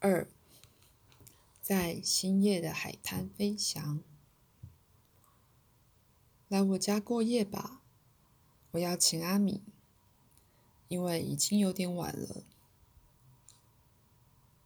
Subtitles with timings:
[0.00, 0.28] 二，
[1.60, 4.00] 在星夜的海滩飞翔。
[6.46, 7.82] 来我家过夜吧，
[8.70, 9.60] 我邀请阿米，
[10.86, 12.44] 因为已经有点晚了。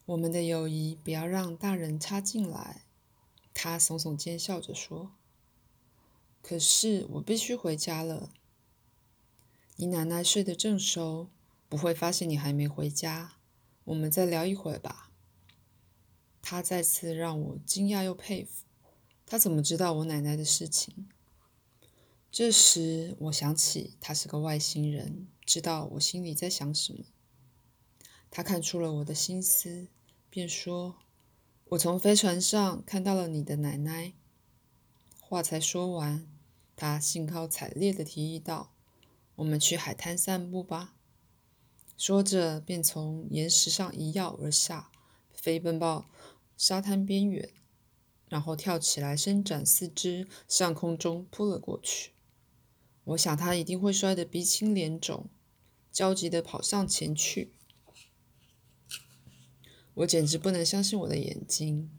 [0.04, 2.82] 我们的友谊不要让大人插进来。
[3.54, 5.12] 他耸耸肩，笑着说
[6.42, 8.30] ：“可是我必须回家了。
[9.76, 11.30] 你奶奶睡得正熟，
[11.70, 13.36] 不会发现你还没回家。
[13.84, 15.08] 我们再聊一会儿吧。”
[16.42, 18.66] 他再次让我惊讶又佩服，
[19.24, 21.08] 他怎么知道我奶奶的事情？
[22.30, 27.04] 这时我想起他是个外星人，知道我心里在想什么。
[28.30, 29.88] 他看出了我的心思，
[30.28, 30.96] 便说
[31.70, 34.14] ：“我从飞船上看到了你的奶奶。”
[35.20, 36.26] 话才说完，
[36.74, 38.74] 他兴高采烈地提议道
[39.36, 40.94] ：“我们去海滩散步吧。”
[41.96, 44.90] 说着，便从岩石上一跃而下，
[45.30, 46.06] 飞奔到。
[46.62, 47.50] 沙滩边缘，
[48.28, 52.12] 然后跳起来，伸展四肢，向空中扑了过去。
[53.02, 55.28] 我想他一定会摔得鼻青脸肿，
[55.90, 57.52] 焦急地跑上前去。
[59.94, 61.90] 我简直不能相信我的眼睛。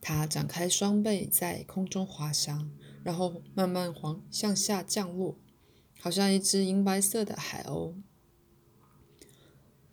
[0.00, 2.72] 他展开双臂，在空中滑翔，
[3.04, 5.38] 然后慢慢往向下降落，
[6.00, 7.94] 好像一只银白色的海鸥。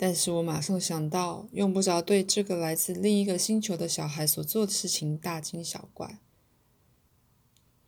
[0.02, 6.20] 但是我马上想到，用不着对这个来自另一个星球的小孩所做的事情大惊小怪。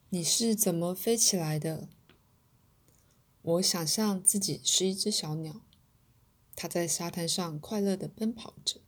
[0.10, 1.88] 你是怎么飞起来的？
[3.42, 5.62] 我想象自己是一只小鸟，
[6.54, 8.82] 它在沙滩上快乐地奔跑着。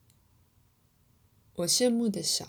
[1.54, 2.46] 我羡慕地想，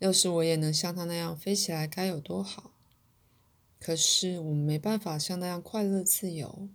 [0.00, 2.72] 要是我也能像它那样飞起来，该有多好！
[3.78, 6.68] 可是我们没办法像那样快乐自由。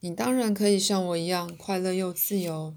[0.00, 2.76] 你当然可以像我一样快乐又自由。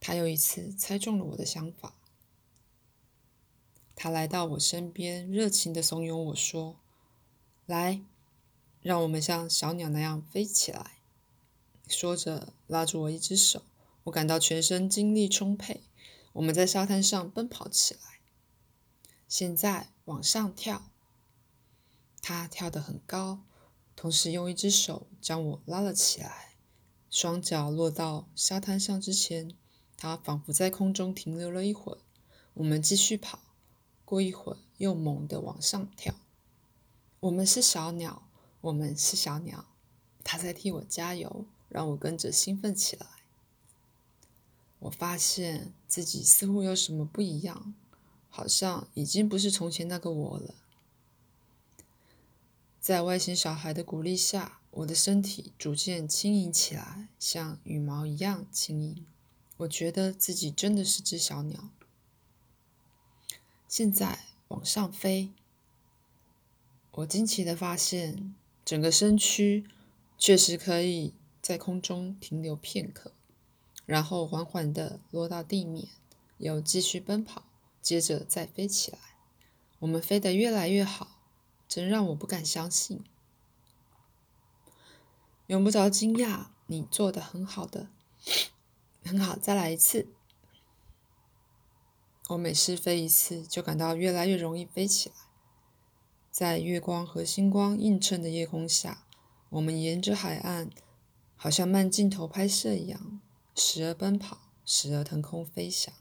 [0.00, 1.94] 他又一次猜中了我的想法。
[3.96, 6.76] 他来到我身边，热情地怂恿我说
[7.66, 8.02] ：“来，
[8.80, 10.98] 让我们像小鸟那样飞起来。”
[11.88, 13.62] 说着，拉住我一只手。
[14.04, 15.82] 我感到全身精力充沛。
[16.34, 18.00] 我们在沙滩上奔跑起来。
[19.26, 20.90] 现在往上跳。
[22.20, 23.40] 他跳得很高。
[24.00, 26.52] 同时用一只手将我拉了起来，
[27.10, 29.56] 双脚落到沙滩上之前，
[29.96, 31.98] 他仿佛在空中停留了一会儿。
[32.54, 33.40] 我们继续跑，
[34.04, 36.14] 过一会儿又猛地往上跳。
[37.18, 38.28] 我们是小鸟，
[38.60, 39.64] 我们是小鸟。
[40.22, 43.04] 他在替我加油，让我跟着兴奋起来。
[44.78, 47.74] 我发现自己似乎有什么不一样，
[48.28, 50.54] 好像已经不是从前那个我了。
[52.88, 59.04] 在外星小孩的鼓励下，我的身体逐渐轻盈起来，像羽毛一样轻盈。
[59.58, 61.68] 我觉得自己真的是只小鸟。
[63.68, 65.34] 现在往上飞，
[66.92, 68.34] 我惊奇的发现，
[68.64, 69.66] 整个身躯
[70.16, 71.12] 确实可以
[71.42, 73.12] 在空中停留片刻，
[73.84, 75.88] 然后缓缓的落到地面，
[76.38, 77.44] 又继续奔跑，
[77.82, 78.98] 接着再飞起来。
[79.80, 81.17] 我们飞得越来越好。
[81.68, 83.04] 真让我不敢相信。
[85.46, 87.88] 用不着惊讶，你做的很好的，
[89.04, 90.08] 很好，再来一次。
[92.30, 95.14] 我每试飞一次，就感到越来越容易飞起来。
[96.30, 99.06] 在月光和星光映衬的夜空下，
[99.48, 100.68] 我们沿着海岸，
[101.36, 103.20] 好像慢镜头拍摄一样，
[103.54, 105.92] 时而奔跑，时而腾空飞翔。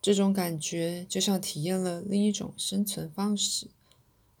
[0.00, 3.70] 这种感觉就像体验了另一种生存方式。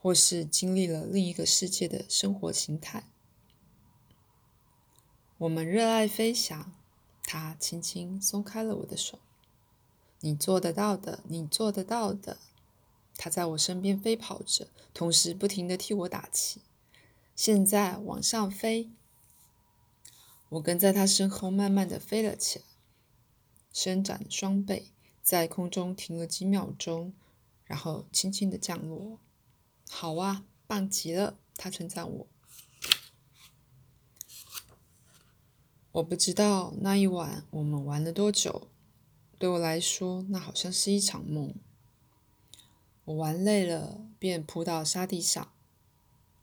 [0.00, 3.04] 或是经历了另一个世界的生活形态。
[5.38, 6.72] 我们热爱飞翔，
[7.22, 9.18] 他轻轻松开了我的手。
[10.20, 12.38] 你做得到的，你做得到的。
[13.16, 16.62] 他在我身边飞跑着，同时不停地替我打气。
[17.36, 18.90] 现在往上飞。
[20.50, 22.64] 我跟在他身后，慢慢地飞了起来，
[23.72, 24.92] 伸展双臂，
[25.22, 27.12] 在空中停了几秒钟，
[27.64, 29.18] 然后轻轻地降落。
[29.90, 31.38] 好啊，棒极了！
[31.56, 32.26] 他称赞我。
[35.92, 38.68] 我不知道那一晚我们玩了多久，
[39.38, 41.54] 对我来说，那好像是一场梦。
[43.04, 45.52] 我玩累了，便扑到沙地上，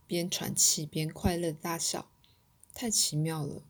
[0.06, 2.12] 边喘气边快乐大笑，
[2.74, 3.64] 太奇妙了！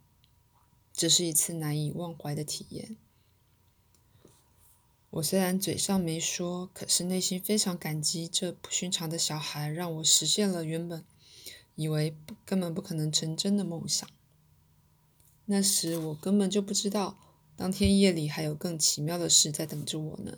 [0.91, 2.97] 这是一次难以忘怀的体验。
[5.17, 11.03] 我虽然嘴上没说，可是内心非常感激这不寻常的小孩，让我实现了原本
[11.73, 12.15] 以为
[12.45, 14.07] 根本不可能成真的梦想。
[15.45, 17.17] 那时我根本就不知道
[17.55, 20.37] 当天夜里还有更奇妙的事在等着我呢。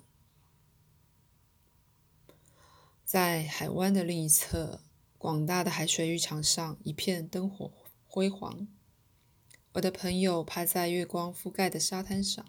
[3.03, 4.81] 在海湾的另一侧，
[5.17, 7.73] 广大的海水浴场上一片灯火
[8.07, 8.67] 辉煌。
[9.73, 12.45] 我的朋友趴在月光覆盖的沙滩上，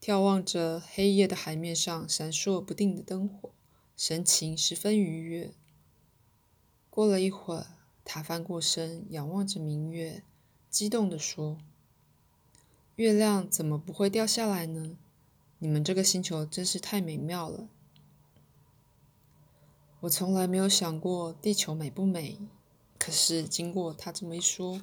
[0.00, 3.50] 眺望着黑夜的海面上闪烁不定的灯火，
[3.96, 5.52] 神情十分愉悦。
[6.88, 7.66] 过了一会儿，
[8.04, 10.22] 他翻过身，仰望着明月，
[10.70, 11.58] 激动地说
[12.96, 14.96] ：“月亮怎么不会掉下来呢？
[15.58, 17.68] 你们这个星球真是太美妙了。”
[20.00, 22.38] 我从来没有想过地球美不美，
[22.98, 24.80] 可是经过他这么一说，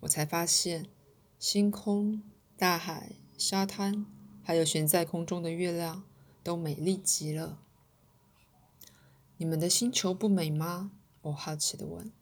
[0.00, 0.86] 我才发现
[1.38, 2.22] 星空、
[2.56, 4.06] 大海、沙滩，
[4.44, 6.04] 还有悬在空中的月亮，
[6.42, 7.58] 都美丽极了。
[9.38, 10.92] 你们的星球不美吗？
[11.22, 12.12] 我好奇地问。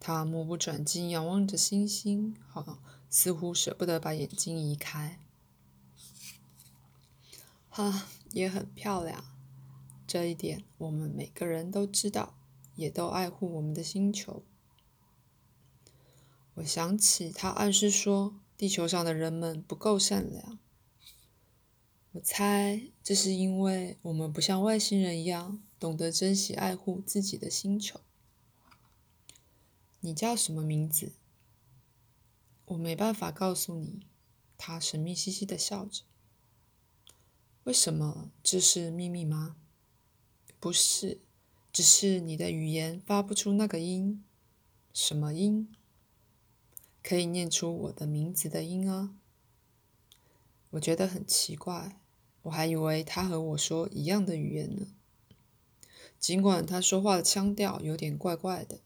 [0.00, 5.20] 他目不转睛仰望着星星，好，似乎舍不得把眼睛移开。
[7.68, 9.24] 哈，也很漂亮。
[10.06, 12.34] 这一点我们每个人都知道，
[12.74, 14.42] 也都爱护我们的星球。
[16.54, 20.58] 我想起他暗示说，地球上的人们不够善良。
[22.12, 28.00] 我猜这是因为我们不像外星人一样懂得珍惜爱护自己的星球。
[30.00, 31.12] 你叫什么名字？
[32.66, 34.00] 我没办法告诉你。
[34.56, 36.02] 他神秘兮兮的笑着。
[37.64, 39.56] 为什么这是秘密吗？
[40.58, 41.20] 不是，
[41.72, 44.24] 只是你的语言发不出那个音。
[44.92, 45.68] 什么音？
[47.02, 49.14] 可以念出我的名字的音啊！
[50.70, 52.00] 我觉得很奇怪，
[52.42, 54.86] 我还以为他和我说一样的语言呢。
[56.18, 58.80] 尽管他说话的腔调有点怪怪的，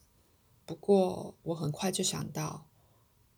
[0.65, 2.69] 不过我很快就想到，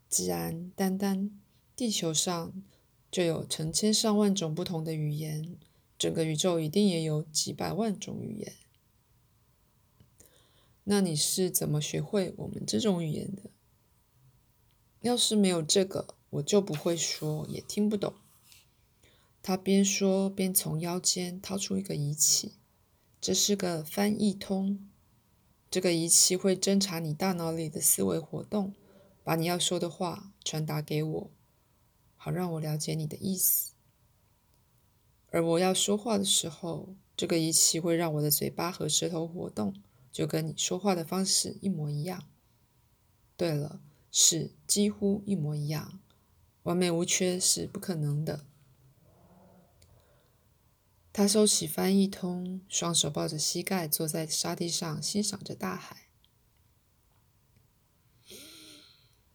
[0.08, 1.31] 既然单单
[1.76, 2.52] 地球上
[3.11, 5.56] 就有成千上万种不同的语言。
[5.97, 8.52] 整个宇宙一定也有几百万种语言。
[10.82, 13.44] 那你是怎么学会我们这种语言的？
[15.00, 18.12] 要是没有这个，我就不会说，也听不懂。
[19.46, 22.55] 他边说边从腰间掏出一个仪器，
[23.20, 24.88] 这是个翻译通。
[25.70, 28.73] 这个仪器会侦查你大脑里的思维活动，
[29.23, 31.31] 把你要说的话传达给我，
[32.17, 33.75] 好让我了解你的意思。
[35.31, 39.75] 而我要说话的时候，这个仪器会让我的嘴巴和舌头活动，
[40.11, 42.25] 就跟你说话的方式一模一样。
[43.37, 46.00] 对了，是几乎一模一样，
[46.62, 48.47] 完美无缺是不可能的。
[51.16, 56.08] 他收起翻译通，双手抱着膝盖，坐在沙地上欣赏着大海。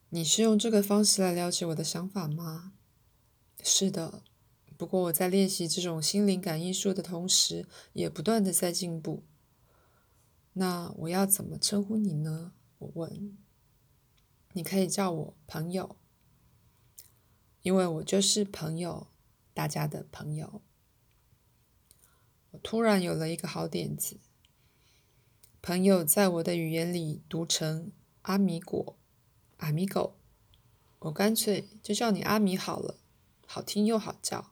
[0.09, 2.73] 你是用这个方式来了解我的想法吗？
[3.63, 4.25] 是的。
[4.75, 9.23] 不过我在练习这种心灵感应术的同时，也不断的在进步。
[10.51, 12.51] 那我要怎么称呼你呢？
[12.79, 13.37] 我问。
[14.51, 15.95] 你可以叫我朋友，
[17.61, 19.07] 因为我就是朋友，
[19.53, 20.61] 大家的朋友。
[22.63, 24.17] 突然有了一个好点子。
[25.61, 27.91] 朋友在我的语言里读成
[28.21, 28.97] 阿米果，
[29.57, 30.15] 阿米狗。
[30.99, 32.97] 我干脆就叫你阿米好了，
[33.45, 34.51] 好听又好叫。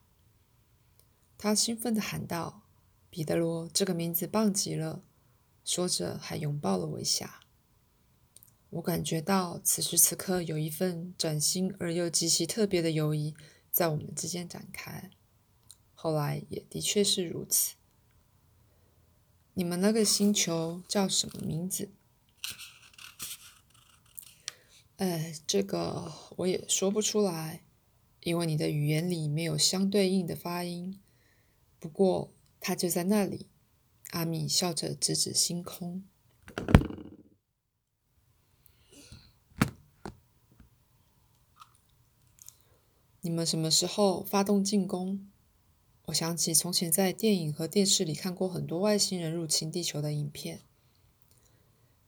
[1.38, 2.63] 他兴奋地喊道
[3.10, 5.03] ：“彼得罗，这个名字棒极了！”
[5.63, 7.41] 说着，还拥抱了我一下。
[8.70, 13.34] 我感觉到此时此刻有一份崭新而又极其特别的友谊
[13.72, 15.10] 在我们之间展开。
[15.96, 17.76] 后来也的确是如此。
[19.57, 21.89] 你们那个星球叫什么名字？
[24.97, 27.63] 哎，这个我也说不出来，
[28.21, 31.01] 因为你的语言里没有相对应的发音。
[31.79, 33.47] 不过，他就在那里。
[34.11, 36.03] 阿米笑着指指星空。
[43.21, 45.27] 你们什么时候发动进攻？
[46.07, 50.61] 我想起从前在电影和电视里看过很多外星人入侵地球的影片。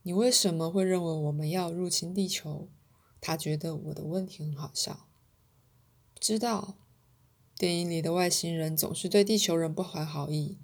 [0.03, 2.69] 你为什么会认为我们要入侵地球？
[3.19, 5.07] 他觉得我的问题很好笑。
[6.19, 6.77] 知道。
[7.57, 10.59] 电影里的外星人总是对地球人不怀好意。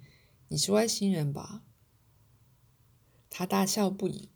[0.48, 1.62] 你是外星人吧？
[3.28, 4.30] 他大笑不已，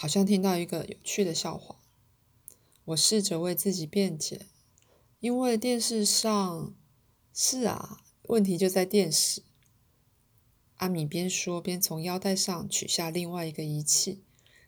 [0.00, 1.74] 好像听到一个有趣的笑话。
[2.84, 4.46] 我试着为自己辩解，
[5.18, 6.72] 因为电视上……
[7.34, 9.42] 是啊，问题就在电视。
[10.76, 14.22] 阿米边说边从腰带上取下另外一个仪器，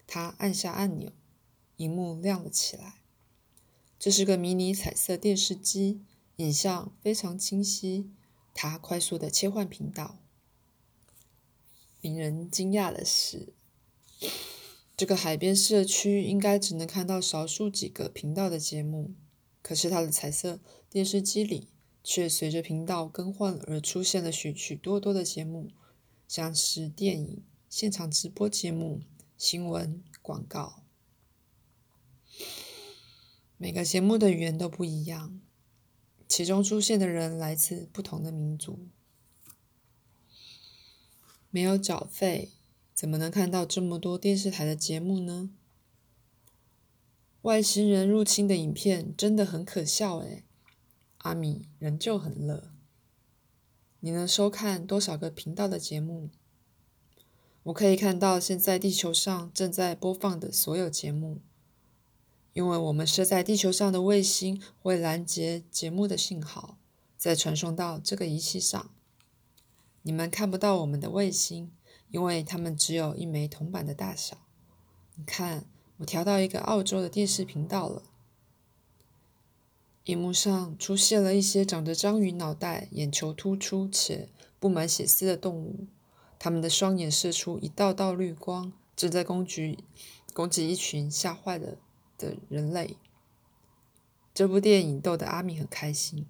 [0.05, 1.13] 他按下按钮，
[1.77, 2.95] 荧幕亮了起来。
[4.01, 6.03] 这是个迷你彩色电视机，
[6.37, 8.11] 影像非常清晰。
[8.53, 10.19] 他快速的切换频道。
[12.01, 13.53] 令人惊讶的是，
[15.01, 19.15] 这个海边社区应该只能看到少数几个频道的节目，
[19.63, 21.71] 可是它的彩色电视机里
[22.05, 25.71] 却随着频道更换而出现了许许多多的节目。
[26.29, 29.01] 像是电影、现场直播节目、
[29.39, 30.85] 新闻、广告，
[33.57, 35.41] 每个节目的语言都不一样，
[36.29, 38.87] 其中出现的人来自不同的民族。
[41.49, 42.51] 没有缴费，
[43.01, 45.49] 怎么能看到这么多电视台的节目呢？
[47.41, 50.45] 外星人入侵的影片真的很可笑诶。
[51.17, 52.71] 阿米仍旧很乐。
[54.01, 56.29] 你能收看多少个频道的节目？
[57.63, 61.41] 我可以看到现在地球上正在播放的所有节目，
[62.53, 66.77] 因为我们设在地球上的卫星会拦截节目的信号，
[67.17, 68.91] 再传送到这个仪器上。
[70.03, 71.73] 你们看不到我们的卫星，
[72.11, 74.37] 因为它们只有一枚铜板的大小。
[75.15, 75.65] 你看，
[75.99, 78.03] 我调到一个澳洲的电视频道了。
[80.05, 85.87] 荧幕上出现了一些长着章鱼脑袋、眼球突出且布满血丝的动物，
[86.39, 89.85] 它们的双眼射出一道道绿光，正在攻击
[90.33, 91.77] 攻击一群吓坏了
[92.17, 92.97] 的人类。
[94.33, 96.27] 这部电影逗得阿米很开心。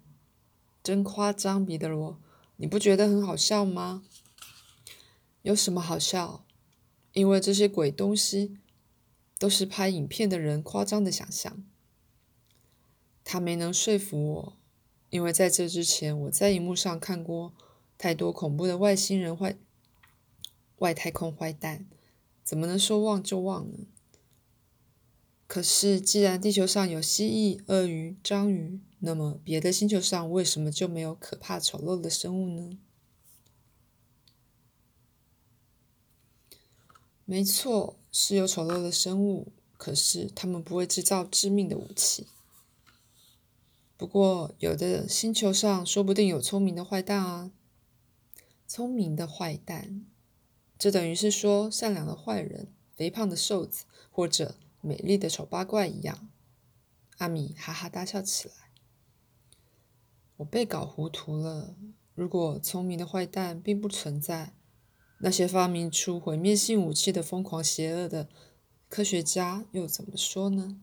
[0.83, 2.19] 真夸张，彼得罗，
[2.57, 4.03] 你不觉得很好笑吗？
[5.43, 6.45] 有什么好笑？
[7.13, 8.59] 因为这些鬼东西
[9.39, 11.65] 都是拍影片的人夸张的想象。
[13.25, 14.57] 他没能说服我，
[15.09, 17.55] 因为在这之前，我在荧幕上看过
[17.97, 19.57] 太多恐怖的外星人坏、
[20.79, 21.87] 外太空坏蛋，
[22.45, 23.87] 怎么能说忘就忘呢？
[25.47, 32.79] 可是，既然地球上有蜥蜴、鳄鱼、章鱼，那么别的星球上为什么就没有可怕丑陋的生物呢？
[37.31, 42.27] 没错，是有丑陋的生物，可是他们不会制造致命的武器。
[43.97, 47.53] 不过，有的星球上说不定有聪明的坏蛋啊！
[48.67, 50.05] 聪明的坏蛋，
[50.77, 56.29] 这等于是说善良的坏人、肥胖的瘦子或者美丽的丑八怪一样。
[57.19, 58.55] 阿米哈哈大笑起来。
[60.39, 61.77] 我被搞糊涂了。
[62.17, 64.53] 如果聪明的坏蛋并不存在，
[65.23, 68.29] 那些发明出毁灭性武器的疯狂邪恶的
[68.89, 70.81] 科学家又怎么说呢？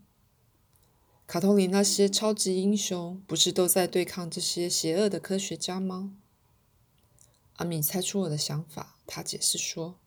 [1.26, 6.16] 卡通里那些超级英雄不是都在对抗这些邪恶的科学家吗？
[7.56, 9.98] 阿米猜出我的想法，他解释说：“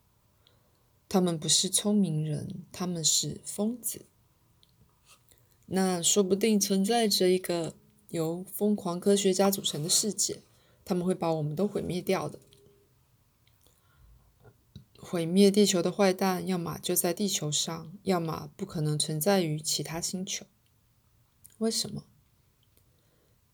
[1.09, 4.07] 他们不是聪明人，他们是疯子。
[5.67, 7.75] 那说不定存在着一个
[8.09, 10.43] 由疯狂科学家组成的世界，
[10.85, 12.39] 他们会把我们都毁灭掉的。
[15.11, 20.47] 毁灭地球的坏蛋，要么就在地球上，要么不可能存在于其他星球。”
[21.59, 22.05] 为什么？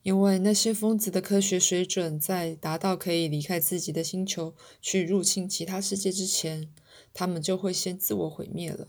[0.02, 6.74] 因为那些疯子的科学水准在达到可以离开自己的星球去入侵其他世界之前，
[7.14, 8.88] 他们就会先自我毁灭了。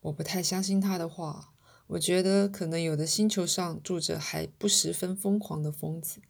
[0.00, 1.52] 我不太相信他的话。
[1.86, 6.20] 我觉得可能有的星球上住着还不十分疯狂的疯子，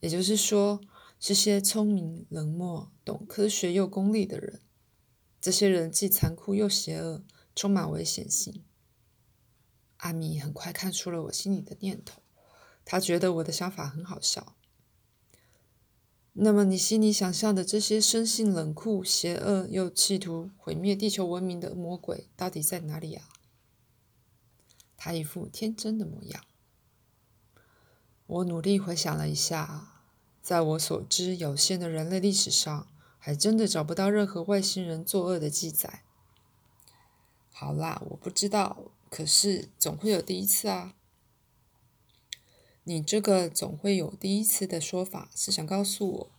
[0.00, 0.80] 也就是说，
[1.24, 4.60] 这些聪明、冷漠、懂科学又功利的人。
[5.40, 7.22] 这些人既残酷又邪恶，
[7.54, 8.64] 充满危险性。
[9.98, 12.22] 阿米很快看出了我心里的念头，
[12.84, 14.56] 他觉得我的想法很好笑。
[16.32, 23.28] 那么，你心里想象的这些生性冷酷、邪恶又企图毁灭地球文明的魔鬼，到底在哪里啊？
[24.96, 26.44] 他一副天真的模样。
[28.26, 29.91] 我努力回想了一下，
[30.42, 36.02] 在我所知有限的人类历史上，还真的找不到任何外星人作恶的记载。
[37.50, 38.90] 好啦，我不知道。
[39.08, 40.94] 可是总会有第一次啊！
[42.84, 46.30] 你这个“总会有第一次”的说法是想告诉我，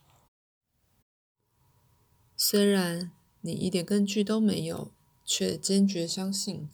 [2.35, 4.91] 虽然你一点根据都没有，
[5.23, 6.67] 却坚决相信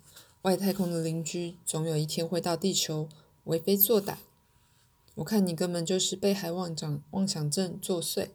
[0.43, 3.09] 外太空的邻居总有一天会到地球
[3.43, 4.15] 为非作歹。
[5.19, 8.29] 我看你根本就是被害妄想妄想症作祟。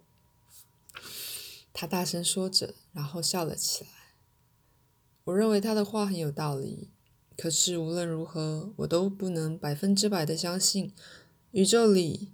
[1.73, 3.91] 他大声说着，然后笑了起来。
[5.25, 6.91] 我认为他的话很有道理。
[7.39, 10.93] 可是无论如何，我都不能百分之百的相信
[11.53, 12.31] 宇宙里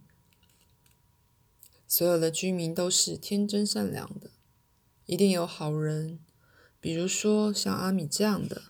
[1.87, 4.33] 所有的居民都是天真善良的，
[5.07, 6.19] 一定有好人，
[6.81, 8.63] 比如说像阿米这样的，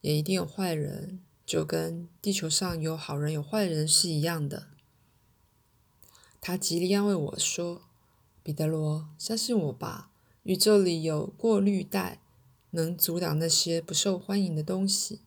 [0.00, 4.68] 也一定有坏人，就跟地球上有好人有坏人是一样的。
[6.48, 7.82] 他极力安慰我说
[8.44, 10.12] ：“彼得罗，相信我吧，
[10.44, 12.20] 宇宙里有过滤带，
[12.70, 15.22] 能阻挡那些不受欢迎的东西。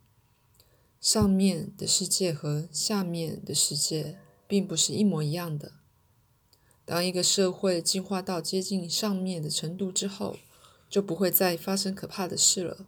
[1.01, 5.73] 上面的世界和下面的世界并不是一模一样的。
[6.85, 10.37] 当一个社会进化到接近上面的程度之后，
[10.89, 12.87] 就不会再发生可怕的事了。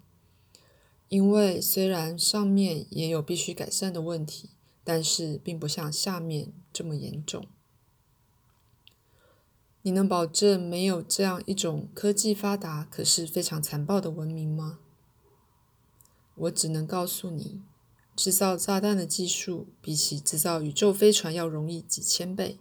[1.09, 4.51] 因为虽然上面也有必须改善的问题，
[4.85, 7.45] 但是并不像下面这么严重。”
[9.83, 14.79] 你能保证没有这样一种科技发达可是非常残暴的文明吗？
[16.35, 17.61] 我只能告诉你，
[18.15, 22.59] 制造炸弹的技术比起制造宇宙飞船要容易几千倍。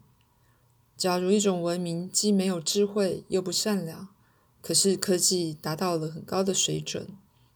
[0.97, 4.09] 假如一种文明既没有智慧又不善良，
[4.63, 7.09] 可是科技达到了很高的水准，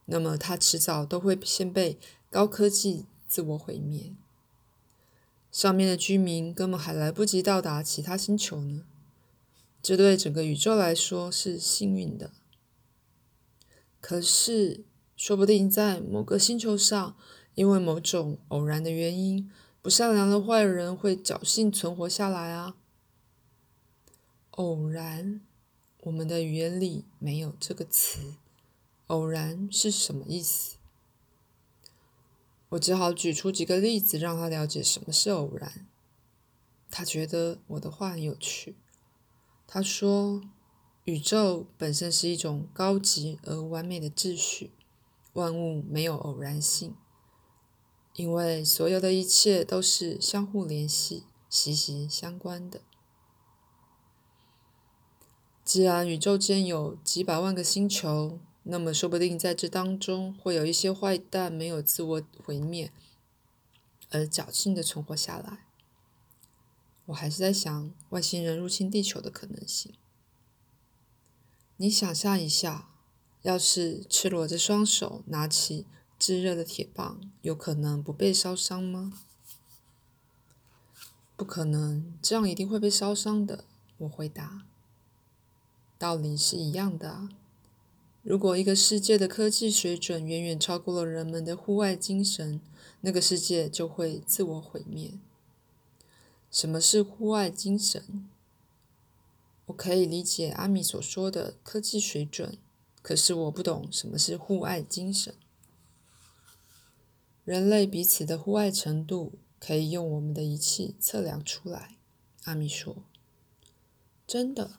[0.07, 1.99] 那么它迟早都会先被
[2.31, 4.15] 高科技自我毁灭。
[5.51, 8.85] 上面的居民根本还来不及到达其他星球呢。
[9.85, 12.33] 这对整个宇宙来说是幸运的，
[14.01, 14.83] 可是
[15.15, 17.15] 说不定在某个星球上，
[17.55, 22.77] 因为某种偶然的原因，不善良的坏人会侥幸存活下来啊！
[24.53, 25.43] 偶然，
[26.05, 28.37] 我们的语言里没有这个词。
[29.09, 30.79] 偶然是什么意思？
[32.71, 35.87] 我只好举出几个例子，让他了解什么是偶然。
[36.91, 38.77] 他觉得我的话很有趣。
[39.67, 40.43] 他说
[41.05, 44.71] ：“宇宙本身是一种高级而完美的秩序，
[45.33, 46.95] 万物没有偶然性，
[48.15, 52.83] 因为所有的一切都是相互联系、息息相关的。
[55.65, 62.93] 既然宇宙间有几百万个星球，那么说不定在这当中会有一些坏蛋没有自我毁灭，
[64.11, 65.67] 而侥幸的存活下来。”
[67.07, 69.93] 我还是在想外星人入侵地球的可能性。
[71.77, 72.89] 你想象一下，
[73.43, 75.87] 要是赤裸着双手拿起
[76.19, 79.13] 炙热的铁棒，有可能不被烧伤吗？
[81.37, 83.65] 不可能，这样一定会被烧伤的。
[83.99, 84.63] 我回答。
[85.99, 87.29] 道理是一样的。
[88.23, 92.61] 如果一个世界的科技水准远远超过了人们的户外精神，
[93.03, 95.13] 那个世界就会自我毁灭。
[96.55, 98.31] 什么是户外精神？
[99.67, 102.57] 我可以理解阿米所说的科技水准，
[103.03, 105.35] 可是我不懂什么是户外精神。
[107.43, 111.97] 人类彼此的户外程度可以用我们的仪器测量出来。
[112.45, 113.03] 阿米说
[114.25, 114.77] ：“真的？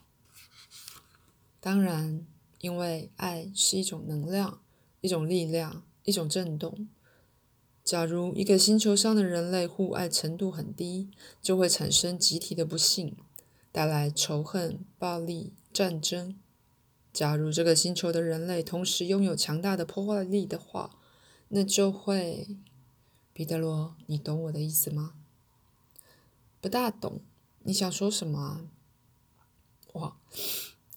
[1.60, 2.26] 当然，
[2.62, 4.62] 因为爱是一种能量，
[5.02, 6.88] 一种力量，一种震动。”
[7.86, 13.16] 假如一个星球上的人类互爱程度很低，就会产生集体的不幸，
[13.72, 16.36] 带来仇恨、暴力、战争。
[17.14, 20.98] 假如这个星球的人类同时拥有强大的破坏力的话，
[21.50, 22.58] 那就会……
[23.32, 25.14] 彼得罗，你懂我的意思吗？
[26.60, 27.22] 不大懂，
[27.60, 28.66] 你想说什么啊？
[29.94, 30.18] 我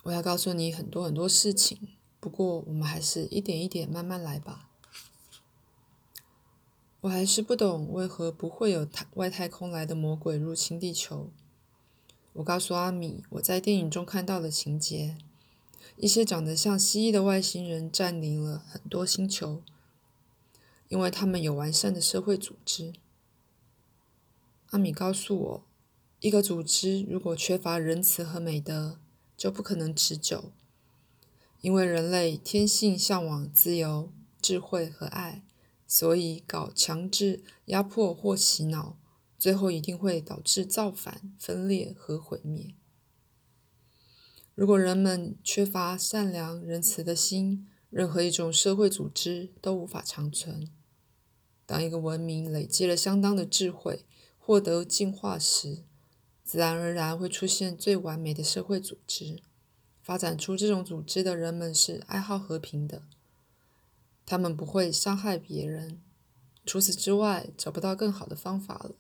[0.05, 4.68] 我要告诉你很多很多事情，不过我们还是一点一点慢慢来吧。
[7.03, 11.31] 我还是不懂为何不会有太外太空来的魔鬼入侵地球。
[12.33, 15.17] 我告诉阿米，我在电影中看到的情节：
[15.97, 19.63] 一些长得像蜥蜴的外星人占领了很多星球，
[20.89, 22.93] 因为他们有完善的社会组织。
[24.71, 25.65] 阿米告诉我，
[26.19, 28.99] 一个组织如果缺乏仁慈和美德，
[29.37, 30.51] 就不可能持久，
[31.61, 34.11] 因为人类天性向往自由、
[34.43, 35.45] 智慧和爱。
[35.91, 38.99] 所以，搞强制、压迫或洗脑，
[39.39, 42.75] 最后一定会导致造反、分裂和毁灭。
[44.55, 50.69] 如果人们缺乏善良、仁慈的心，任何一种社会组织都无法长存。
[51.65, 54.05] 当一个文明累积了相当的智慧，
[54.37, 55.85] 获得进化时，
[56.45, 59.43] 自然而然会出现最完美的社会组织。
[60.03, 63.03] 发展出这种组织的人们是爱好和平的。
[64.31, 66.03] 他们不会伤害别人，
[66.67, 68.91] 除此之外找不到更好的方法了。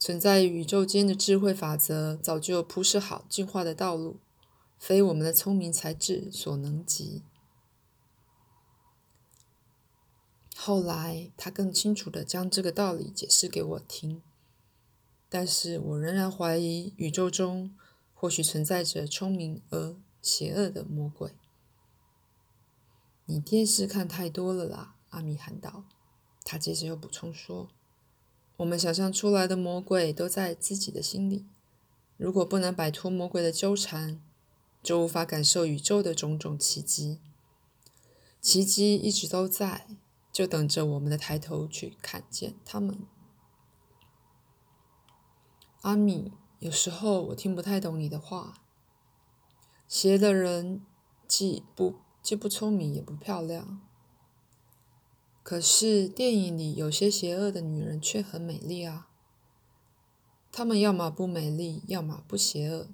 [0.00, 4.16] 存在宇宙间的智慧法则早就铺设好进化的道路，
[4.76, 7.22] 非我们的聪明才智所能及。
[10.56, 14.20] 后来，他更清楚地将这个道理解释给我听，
[15.28, 17.76] 但是我仍然怀疑宇宙中
[18.12, 21.30] 或许存在着聪明而邪恶的魔鬼。
[23.26, 24.96] 你电视看太多了啦！
[25.10, 25.84] 阿米喊道。
[26.44, 27.68] 他接着又补充说
[28.58, 31.46] ：“我们想象出来的魔鬼都在自己的心里。
[32.18, 34.20] 如果不能摆脱魔鬼的纠缠，
[34.82, 37.18] 就无法感受宇宙的种种奇迹。
[38.42, 39.86] 奇迹一直都在，
[40.30, 42.98] 就等着我们的抬头去看见他们。”
[45.80, 48.60] 阿米，有时候我听不太懂你的话。
[49.88, 50.84] 邪的人
[51.26, 53.82] 既不既不聪明也不漂亮，
[55.42, 59.10] 可是电影里有些邪恶的女人却很美丽啊。
[60.50, 62.88] 她们要么不美丽，要么不邪恶。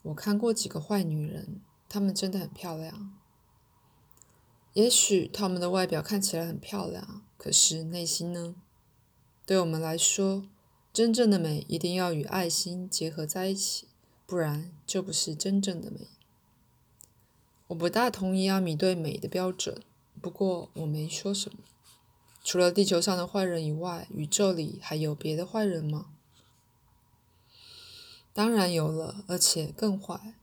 [0.00, 3.14] 我看过几个坏女人，她们真的很漂亮。
[4.72, 8.54] 也许她们的外表看起来很漂亮，可是内心呢？
[9.44, 10.48] 对我们来说。
[10.90, 13.88] 真正的美一定要与爱心结合在一起，
[14.26, 16.06] 不然就不是真正的美。
[17.68, 19.82] 我不大同意阿米对美的标准，
[20.20, 21.58] 不过我没说什么。
[22.42, 26.10] 除了地球上的坏人以外，宇宙里还有别的坏人吗？
[28.34, 30.34] 当然有了，而且更坏。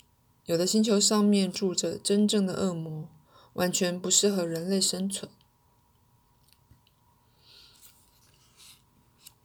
[0.46, 3.08] 有的星球上面住着真正的恶魔，
[3.54, 5.30] 完全不适合人类生存。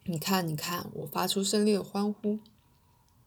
[0.05, 2.39] 你看，你看，我发出胜利的欢呼。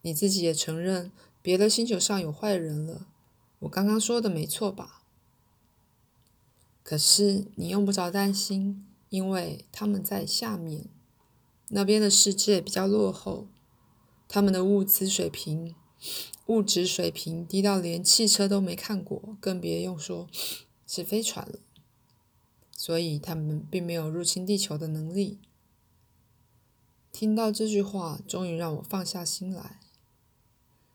[0.02, 3.06] 你自己也承认别的星球上有坏人了。
[3.60, 5.02] 我刚刚说的没错吧？
[6.82, 10.86] 可是你用不着担心，因为他们在下面，
[11.68, 13.46] 那边的世界比较落后，
[14.26, 15.74] 他们的物资水平、
[16.46, 20.26] 物质水平低到连汽车都没看过，更别用说
[20.86, 21.60] 是飞船了。
[22.72, 25.38] 所以他们并没有入侵地球的能力。
[27.12, 29.78] 听到这句话，终于让我放下心来。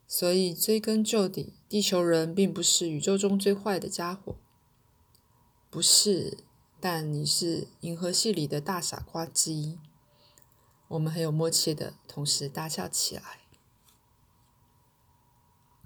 [0.08, 4.38] 所以追根究底，地球人并不是宇宙中最坏的家伙，
[5.70, 6.38] 不是。
[6.80, 9.78] 但你是银河系里的大傻瓜之一。
[10.88, 13.40] 我们很有默契的同时大笑起来。